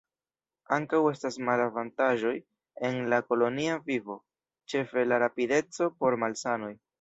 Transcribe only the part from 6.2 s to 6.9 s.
malsanoj.